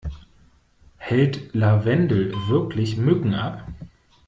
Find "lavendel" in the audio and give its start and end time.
1.53-2.33